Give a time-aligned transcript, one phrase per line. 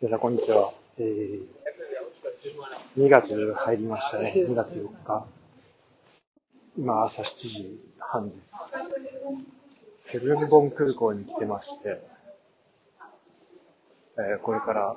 [0.00, 0.72] 皆さん、こんにちは。
[0.98, 1.42] えー、
[2.96, 4.32] 2月入りましたね。
[4.32, 5.26] 2月4日。
[6.78, 8.40] 今、朝7時半です。
[10.06, 12.00] ヘルンボン空港に来てまして、
[14.18, 14.96] えー、これから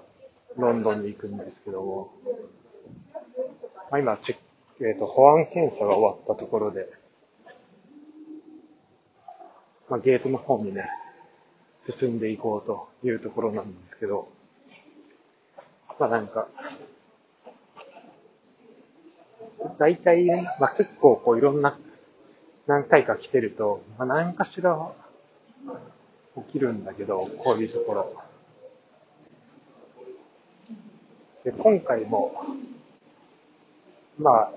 [0.58, 2.14] ロンドンに行くんですけども、
[3.90, 4.38] まあ、今チェッ
[4.78, 6.88] ク、えーと、保安検査が終わったところで、
[9.90, 10.88] まあ、ゲートの方にね、
[12.00, 14.30] 進んでいこうというところなんですけど、
[16.02, 16.48] まあなんか、
[19.78, 20.26] 大体、
[20.60, 21.78] まあ結構こういろんな、
[22.66, 24.76] 何回か来てると、まあ何かしら
[26.48, 28.16] 起きるんだけど、こういうところ。
[31.44, 32.34] で、今回も、
[34.18, 34.52] まあ、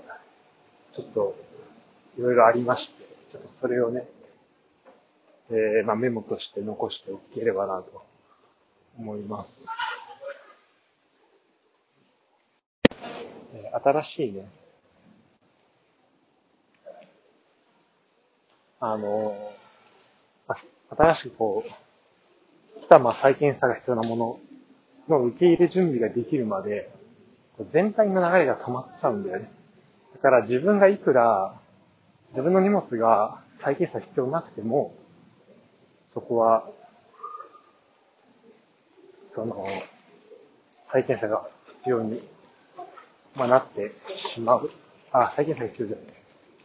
[0.97, 1.37] ちょっと、
[2.17, 4.09] いろいろありまして、ちょっとそれをね、
[5.51, 8.03] えー、まあメモとして残しておければなと
[8.97, 9.84] 思います。
[13.85, 14.49] 新しいね、
[18.81, 19.53] あの、
[20.97, 26.91] 新しくこう、来たまあ再検査が必要なものの受け入れ準備ができるまで、
[27.75, 29.51] 全体の流れが止まっちゃうんだよね。
[30.15, 31.61] だから自分がいくら、
[32.31, 34.95] 自分の荷物が再検査必要なくても、
[36.15, 36.71] そこは、
[39.35, 39.67] その、
[40.91, 41.47] 再検査が
[41.83, 42.34] 必要に
[43.35, 43.93] まあ、なって
[44.33, 44.71] しまう。
[45.13, 46.07] あ、再検査が必要じゃない。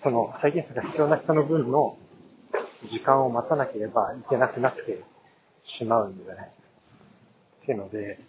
[0.03, 1.97] その、再検査が必要な人の分の
[2.91, 5.03] 時間を待たなければいけなくなって
[5.79, 6.51] しまうんだよね。
[7.63, 8.19] っていうので、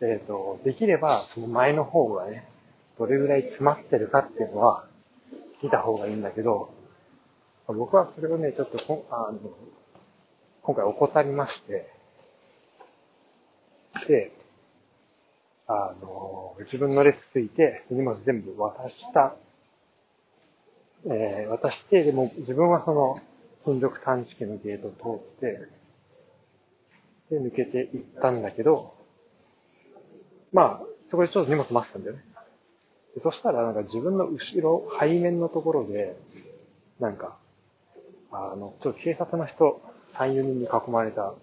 [0.00, 2.48] えっ、ー、と、できればその前の方がね、
[2.98, 4.86] どれぐらい詰まってるかっていうのは
[5.62, 6.72] 見た方がいいんだけど、
[7.66, 9.38] 僕はそれをね、ちょっとあの
[10.62, 11.90] 今回怠りまして、
[14.06, 14.32] で、
[15.66, 16.09] あの、
[16.64, 19.34] 自分の列ついて、荷物全部渡した。
[21.06, 23.16] えー、渡して、でも自分はその、
[23.64, 25.68] 金属探知機のゲートを通って、
[27.30, 28.94] で、抜けていったんだけど、
[30.52, 32.24] まあ、そこでちょっと荷物待ってたんだよね。
[33.22, 36.16] そしたら、なんか自分の後ろ、背面のところで、
[36.98, 37.36] なんか、
[38.32, 39.82] あの、ちょっと警察の人、
[40.14, 41.34] 3、4人に囲まれた、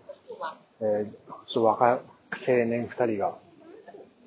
[0.81, 1.99] えー、ちょっと若い
[2.47, 3.38] 青年2人が、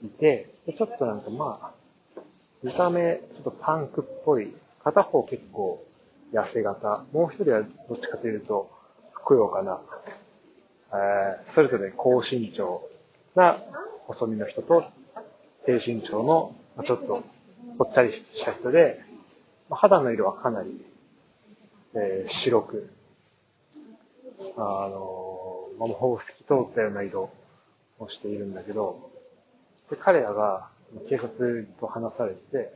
[0.03, 1.73] いて、ちょっとなんかま
[2.17, 2.21] あ、
[2.63, 5.85] 見た目、ちょっとパンクっぽい、片方結構
[6.33, 8.71] 痩せ型、もう一人はどっちかというと、
[9.13, 9.81] ふくよかな、
[10.93, 12.83] えー、それぞれ高身長
[13.35, 13.59] な
[14.07, 14.85] 細身の人と、
[15.67, 16.55] 低身長の、
[16.85, 17.23] ちょっと
[17.79, 19.01] ぽっちゃりした人で、
[19.71, 20.85] 肌の色はかなり、
[21.95, 22.91] えー、白く、
[24.57, 27.31] あの、まあ、ほぼ透き通ったような色
[27.99, 29.10] をしているんだけど、
[29.91, 30.71] で、彼らが
[31.09, 32.73] 警察と話されて、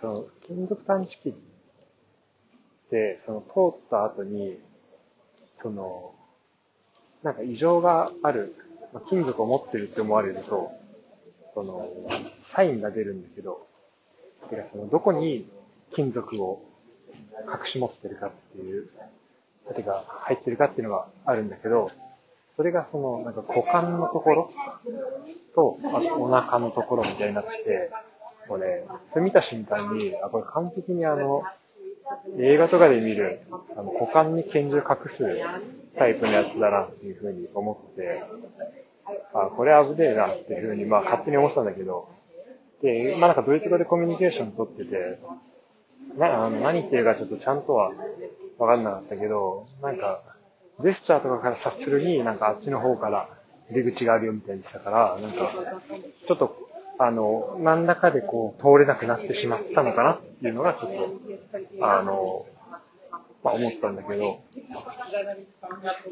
[0.00, 1.34] その、金属探知機っ
[2.90, 4.58] て、その、通った後に、
[5.62, 6.14] その、
[7.22, 8.54] なんか異常がある、
[8.92, 10.72] まあ、金属を持ってるって思われると、
[11.54, 11.90] その、
[12.52, 13.66] サインが出るんだけど、
[14.50, 15.48] てかその、どこに
[15.94, 16.62] 金属を
[17.48, 18.88] 隠し持ってるかっていう、
[19.74, 21.90] てか入ってるかっていうのがあるんだけど、
[22.56, 24.50] それがその、なんか股間のところ
[25.54, 27.90] と、あとお腹のところみたいになって、
[28.48, 31.42] これ、それ見た瞬間に、あ、これ完璧にあの、
[32.38, 33.40] 映画とかで見る、
[33.76, 35.24] あの、股間に拳銃隠す
[35.98, 38.22] タイプのやつだなっていうふうに思って、
[39.34, 42.08] あ、これ危ねえなっていうふうに、まあ勝手に思ってたんだけど、
[42.82, 45.18] で、まあなんかドイツ語でコミュニケーション取ってて、
[46.16, 47.92] な、あの、何言ってるかちょっとちゃんとは
[48.58, 50.22] わかんなかったけど、なんか、
[50.80, 53.28] ジェスチャーとかから察するに、なんかあっちの方から
[53.70, 55.50] 出口があるよみたいにしたから、なんか、
[56.26, 62.46] ちょっと、あの、何らかでこう、通れなくなってしまったのかなっていうのが、ちょっと、あの、
[63.42, 64.42] まあ思ったんだけど、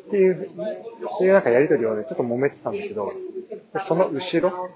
[0.06, 0.48] っていう、っ
[1.18, 3.12] ていうなんかやりとりをね、ちょっと揉めてたんだけど、
[3.86, 4.70] その後ろ、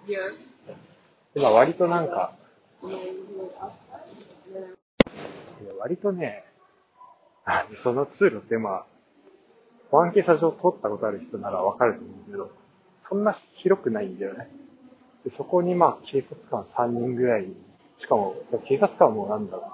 [1.34, 2.32] 今割となんか、
[5.78, 6.44] 割とね、
[7.82, 8.86] そのツールってまあ、
[9.90, 12.50] 保安警察署を通ったことある人ならわかると思うけど、
[13.08, 14.48] そんな広くないんだよね。
[15.24, 17.46] でそこにまあ警察官3人ぐらい、
[18.00, 18.36] しかも
[18.66, 19.72] 警察官もなんだろ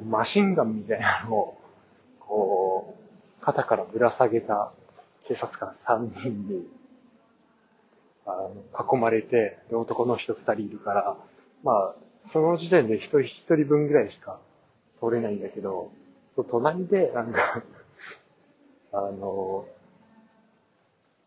[0.00, 1.58] う、マシンガンみたいなのを、
[2.20, 2.96] こ
[3.40, 4.72] う、肩からぶら下げた
[5.28, 6.66] 警察官3人に、
[8.26, 11.16] あの、囲まれて、男の人2人いるから、
[11.62, 11.94] まあ、
[12.32, 14.40] その時点で1人1人分ぐらいしか
[15.00, 15.90] 通れないんだけど、
[16.50, 17.62] 隣で、なんか
[18.98, 19.66] あの、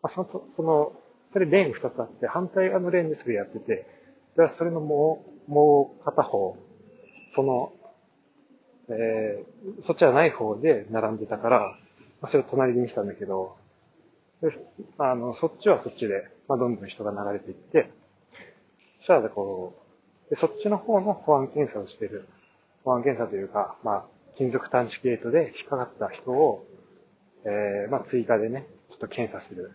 [0.02, 0.92] まあ、その、その
[1.32, 3.86] それレーン二つあって、反対側のレーンでそれやってて、
[4.36, 6.56] でそれのもう、もう片方、
[7.34, 7.72] その、
[8.88, 11.76] えー、そっちはない方で並んでたから、
[12.20, 13.56] まあ、それを隣に見せたんだけど、
[14.98, 17.90] あの、そっちはそっちで、まあ、どんどん人が流れていって、
[19.00, 19.74] そしたらこ
[20.28, 22.26] う、でそっちの方の保安検査をしてる、
[22.84, 24.04] 保安検査というか、まあ、
[24.36, 26.66] 金属探知ゲートで引っかかった人を、
[27.44, 29.72] えー、まあ、追加でね、ちょっと検査する、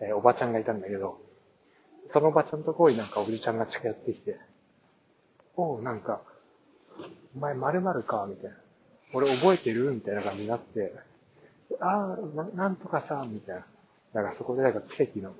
[0.00, 1.20] えー、おばちゃんがいたんだけど、
[2.12, 4.38] そのおばちゃんとこになんかおじちゃんが近寄ってきて、
[5.56, 6.20] おう、なんか、
[7.36, 8.56] お前〇〇か、みたいな。
[9.12, 9.92] 俺覚えてる？
[9.92, 10.92] みたいな感じになって、
[11.80, 13.64] ああ、ななんとかさ、みたいな。
[14.12, 15.32] だからそこでなんか奇跡の、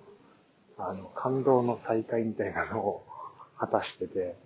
[0.79, 3.05] あの、感動の再会みたいなのを
[3.59, 4.37] 果たしてて、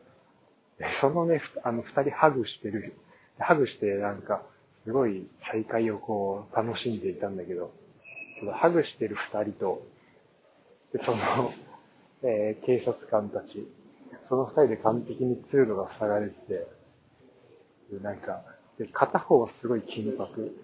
[1.01, 2.95] そのね、あの、二人ハグしてる、
[3.39, 4.43] ハグしてなんか、
[4.89, 7.71] すごい再会をこう、楽しんでいたんだけど、
[8.55, 9.87] ハグしてる二人と、
[10.95, 11.19] で、その、
[12.25, 13.69] えー、警察官たち、
[14.31, 16.67] その二人で完璧に通路が塞がれて
[17.91, 18.43] て、なんか、
[18.79, 20.55] で、片方はすごい緊迫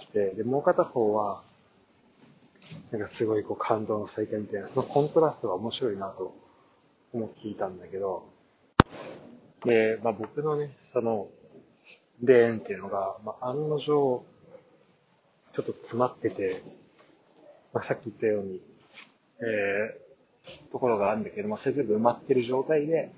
[0.00, 1.44] して、で、もう片方は、
[2.90, 6.34] なんかすごいこう感動の再会みたいな、そのコントラストが面白いなと
[7.12, 8.24] 思っていたんだけど、
[9.64, 11.28] で、まあ僕のね、その、
[12.22, 14.24] レーンっていうのが、まあ案の定、ちょ
[15.62, 16.62] っと詰まってて、
[17.72, 18.60] まあさっき言ったように、
[19.40, 23.12] えー、ところがあるんだけど、まあそれ全部埋まってる状態で、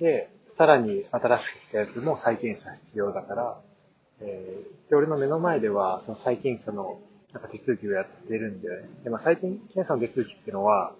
[0.00, 3.60] で、さらに新しく来たやつも再検査必要だから、
[4.20, 7.00] えー、で、俺の目の前では、その再検査の
[7.32, 8.88] なんか手続きをやってるんだよね。
[9.02, 10.94] で、まあ、最近、検査の手続きっていうのは、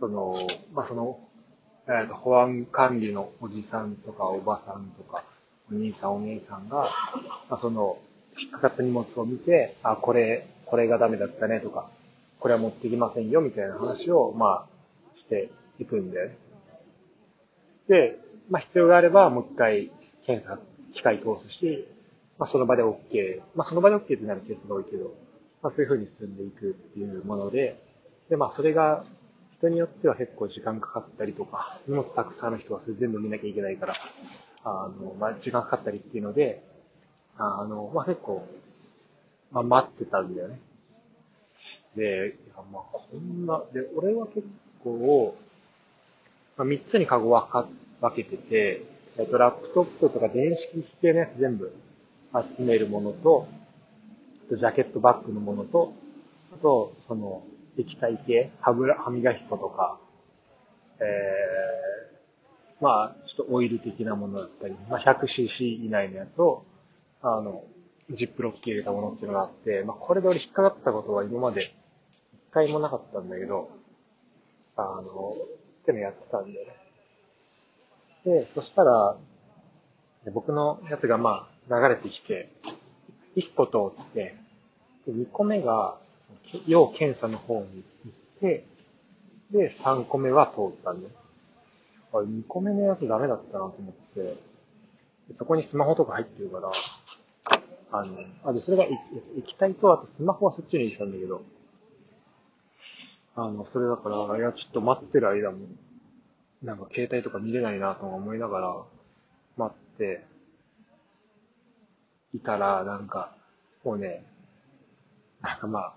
[0.00, 0.38] その、
[0.72, 1.20] まあ、その、
[1.86, 5.22] えー、と保安管理のおじさんとかおばさんとか、
[5.70, 6.90] お兄さんお姉さんが、
[7.48, 7.98] まあ、その、
[8.38, 11.88] 引っかかった荷物を見て、あ、これ、これがダメだったねとか、
[12.38, 16.38] これは持ってきませんよみたいな話を、まあ、していくんだよね。
[17.88, 18.18] で、
[18.50, 19.90] まあ、必要があれば、もう一回、
[20.26, 20.58] 検査、
[20.94, 21.86] 機械通すし、
[22.38, 23.40] まあ、その場で OK。
[23.54, 25.14] まあ、その場で OK ってなるケースが多いけど、
[25.62, 27.80] まあ、そういう風に進んでいくっていうもので、
[28.28, 29.04] で、まあ、それが、
[29.58, 33.94] 人によっては結構時間かかったりとか、荷物たくさんの人は全部見なきゃいけないから、
[34.64, 36.62] あの、まあ、時間かかったりっていうので、
[37.36, 38.46] あの、まあ、結構、
[39.52, 40.60] まあ、待ってたんだよね。
[41.96, 44.46] で、いや、まあ、こんな、で、俺は結
[44.82, 45.36] 構、
[46.56, 47.68] まあ、3つにカゴ分か、
[48.00, 48.84] 分けてて、
[49.18, 51.72] えっと、ラップトップとか電子機器系のやつ全部
[52.58, 53.46] 集めるものと、
[54.50, 55.92] ジャケットバッグのものと、
[56.52, 57.42] あと、その、
[57.78, 59.98] 液体系、歯ブラ、歯磨き粉とか、
[61.00, 61.04] えー、
[62.80, 66.64] まあ、ちょっとオイル的なものだったり、まあ、100cc 以内のやつを、
[67.22, 67.64] あの、
[68.10, 71.74] ジップロック入れたものっていうのがあって、まあ、これで俺引っかかったことは今まで
[72.34, 73.70] 一回もなかったんだけど、
[74.76, 75.36] あの、
[75.82, 76.72] ってのやってたんだよね。
[78.24, 79.16] で、そしたら、
[80.32, 82.50] 僕のやつがまあ流れてきて、
[83.36, 84.34] 1個通って、
[85.06, 85.98] で2個目が、
[86.66, 88.64] 要検査の方に行って、
[89.50, 91.08] で、3個目は通ったんで。
[92.20, 94.36] あ、2個目のやつダメだったなと思って、
[95.38, 96.70] そこにスマホとか入ってるから、
[97.92, 98.84] あの、あ、で、それが
[99.38, 101.42] 液体と、あとスマホはそっちに入れてたんだけど、
[103.36, 105.58] あの、それだから、いや、ちょっと待ってる間も、
[106.62, 108.76] なんか携帯とか見れないなと思いながら、
[109.56, 110.24] 待って、
[112.34, 113.32] いたら、なんか、
[113.84, 114.24] もうね、
[115.40, 115.94] なんかまあ、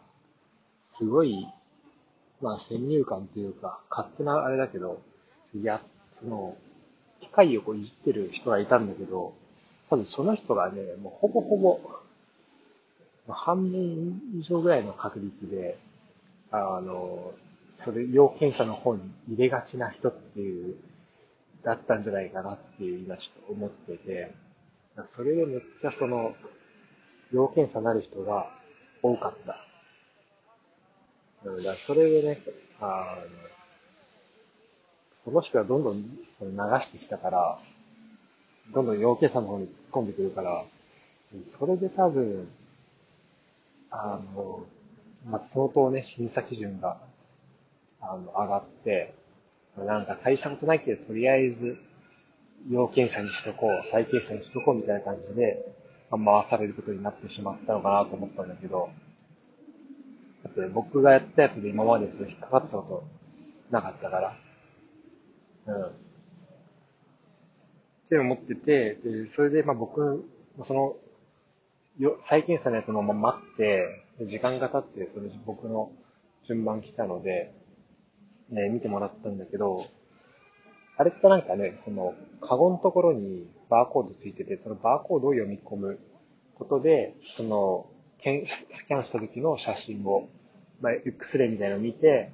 [0.97, 1.47] すごい、
[2.41, 5.01] まあ先入観というか、勝手なあれだけど、
[5.55, 5.81] いや、
[6.21, 6.55] その、
[7.21, 9.33] 機械をこういじってる人がいたんだけど、
[9.89, 11.79] 多分その人がね、もうほぼほぼ、
[13.29, 15.77] 半分以上ぐらいの確率で、
[16.51, 17.33] あの、
[17.83, 20.75] それ、要検査の方に入れがちな人っていう、
[21.63, 24.33] だったんじゃないかなっていう今ちょっと思ってて、
[25.15, 26.35] それでめっちゃその、
[27.31, 28.49] 要検査なる人が
[29.03, 29.47] 多かった。
[31.45, 32.41] だからそれでね、
[32.79, 33.56] あの、
[35.27, 36.47] その人がどんどん流
[36.79, 37.59] してきたから、
[38.73, 40.63] どんどん要検査の方に突っ込んでくるから、
[41.59, 42.47] それで多分、
[43.91, 44.63] あの、
[45.29, 46.97] まあ、相当ね、審査基準が、
[47.99, 49.13] あの、上がって、
[49.77, 51.77] なんか大したことないけど、とりあえず、
[52.69, 55.75] 要検査にしとこう、再検査にしとこうみたいな感じで、
[56.09, 56.19] 回
[56.49, 58.89] されることになってしまったのかなと思ったんだけど、
[60.45, 63.03] だって僕がやったやつで今までそれ引っかかったこと
[63.71, 64.37] なかったから、
[65.67, 65.85] うん。
[65.85, 65.89] っ
[68.09, 70.25] ていうのを持ってて、で、それでまあ僕、
[70.65, 70.95] その、
[71.99, 75.91] よ、再検査のやつのまま待って、時間が経って、それ僕の
[76.47, 77.53] 順番来たので、
[78.49, 79.85] ね、見てもらったんだけど、
[80.97, 85.99] あれってなんかね、その、カゴのところにバーコードついてて、そのバーコードを読み込む
[86.55, 87.87] ことで、その、
[88.19, 88.23] ス
[88.87, 90.27] キャンした時の写真を、
[90.81, 92.31] まあ、X-ray みたいなのを見て、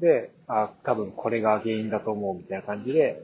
[0.00, 3.22] で、あ、多分これが原因だと思うみたいな感じで、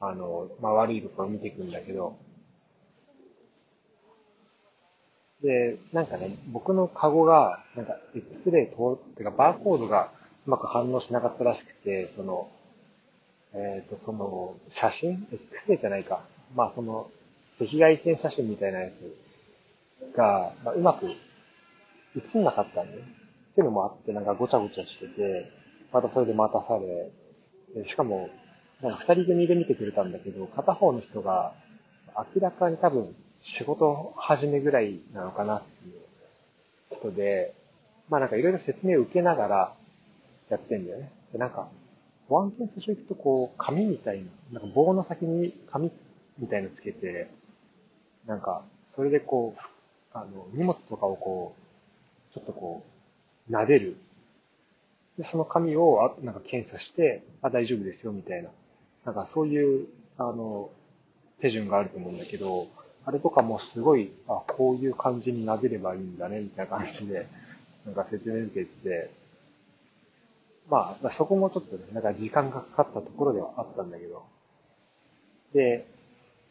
[0.00, 2.16] あの、まあ、悪いところを見ていくんだけど、
[5.42, 10.10] で、なんかね、僕のカゴが、なんか X-ray 通ってかバーコードが
[10.46, 12.50] うまく反応しなかったらしくて、その、
[13.54, 16.24] えっ、ー、と、その、写真 ?X-ray じゃないか。
[16.54, 17.10] まあ、その、
[17.60, 23.00] 赤外線写真みたいなやつが、まあ、うまく映んなかったんで、っ
[23.54, 25.59] ていうのもあって、なんかごちゃごちゃしてて、
[25.92, 28.30] またそれで待たされ、しかも、
[28.82, 31.52] なんか二人組で見てくれたんだけど、片方の人が
[32.34, 37.54] 明らかに多分仕事始めぐらいなのかなっていう人で、
[38.08, 39.74] まあなんかいろいろ説明を受けながら
[40.48, 41.10] やってんだよね。
[41.32, 41.68] で、なんか、
[42.28, 45.90] 保安検査所行くとこう、紙みたいな、なんか棒の先に紙
[46.38, 47.30] みたいのつけて、
[48.26, 48.62] なんか、
[48.94, 49.60] それでこう、
[50.12, 51.54] あの、荷物とかをこ
[52.30, 52.84] う、ちょっとこ
[53.48, 53.96] う、撫でる。
[55.20, 58.48] で、その紙を、あなんか検査して、あ、大丈夫ですよ、みたいな。
[59.04, 59.86] なんかそういう、
[60.16, 60.70] あの、
[61.42, 62.68] 手順があると思うんだけど、
[63.04, 67.26] あれとかもすごい、あ、こういう感じに撫でればいいんだね、みたいな感じで、
[67.84, 69.10] なんか説明受けて、
[70.70, 74.24] まあ、そこもちょっとね、なんか時間がかかったところではあったんだけど、
[75.52, 75.86] で、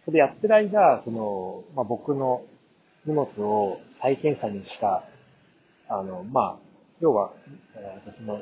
[0.06, 2.44] それやってる間、その、まあ、僕の
[3.06, 5.04] 荷物を再検査にした、
[5.88, 7.32] あの、まあ、要は、
[8.06, 8.42] 私の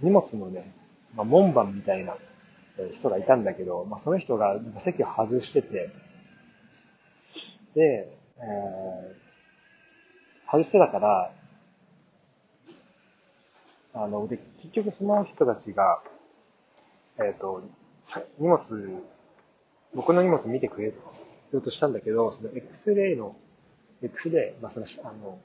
[0.00, 0.72] 荷物のね、
[1.14, 2.16] まあ、門番みたいな
[2.98, 5.90] 人がいたんだけど、まあ、その人が席を外してて、
[7.74, 11.32] で、えー、外してたから、
[13.94, 16.02] あの、で、結局その人たちが、
[17.18, 17.62] えっ、ー、と、
[18.38, 18.60] 荷物、
[19.94, 20.92] 僕の荷物見てくれよ
[21.52, 23.34] うとしたんだけど、その X-ray の、
[24.02, 25.38] X-ray、まあ、その、あの、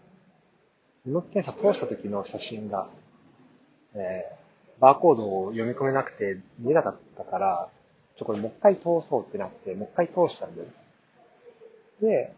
[1.06, 2.90] 荷物検査通した時の写真が、
[3.94, 4.41] えー、
[4.82, 7.70] バーコードを読み込めなくて見えなかったから、
[8.18, 10.68] ちょ、これもう一回通そうってなって、もう一回通したんだよ。
[12.02, 12.34] で、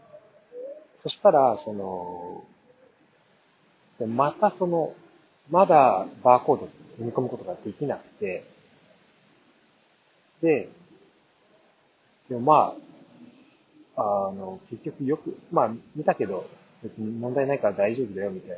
[1.01, 2.43] そしたら、その、
[4.07, 4.93] またその、
[5.49, 8.43] まだバーコード読み込むことができなくて、
[10.41, 10.67] で、
[12.27, 12.75] でもま
[13.95, 16.45] あ、あの、結局よく、まあ見たけど、
[16.83, 18.57] 別に問題ないから大丈夫だよみたいな